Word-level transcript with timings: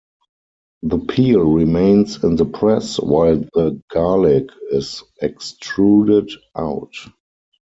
The 0.81 0.97
peel 0.97 1.41
remains 1.47 2.23
in 2.23 2.35
the 2.35 2.45
press 2.45 2.97
while 2.97 3.37
the 3.53 3.79
garlic 3.93 4.49
is 4.71 5.03
extruded 5.21 6.31
out. 6.57 6.95